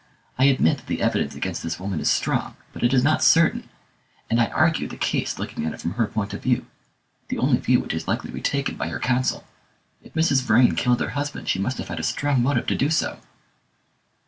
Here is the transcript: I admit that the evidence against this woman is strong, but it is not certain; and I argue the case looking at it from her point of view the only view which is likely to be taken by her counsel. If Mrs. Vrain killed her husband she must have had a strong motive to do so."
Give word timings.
I 0.39 0.45
admit 0.45 0.77
that 0.79 0.87
the 0.87 1.03
evidence 1.03 1.35
against 1.35 1.61
this 1.61 1.79
woman 1.79 1.99
is 1.99 2.09
strong, 2.09 2.55
but 2.73 2.81
it 2.81 2.91
is 2.91 3.03
not 3.03 3.21
certain; 3.23 3.69
and 4.31 4.41
I 4.41 4.47
argue 4.47 4.87
the 4.87 4.97
case 4.97 5.37
looking 5.37 5.63
at 5.63 5.73
it 5.73 5.81
from 5.81 5.91
her 5.91 6.07
point 6.07 6.33
of 6.33 6.41
view 6.41 6.65
the 7.27 7.37
only 7.37 7.59
view 7.59 7.79
which 7.81 7.93
is 7.93 8.07
likely 8.07 8.31
to 8.31 8.35
be 8.35 8.41
taken 8.41 8.77
by 8.77 8.87
her 8.87 8.97
counsel. 8.99 9.43
If 10.01 10.15
Mrs. 10.15 10.41
Vrain 10.41 10.75
killed 10.75 11.01
her 11.01 11.09
husband 11.09 11.49
she 11.49 11.59
must 11.59 11.77
have 11.77 11.89
had 11.89 11.99
a 11.99 12.03
strong 12.03 12.41
motive 12.41 12.65
to 12.65 12.75
do 12.75 12.89
so." 12.89 13.19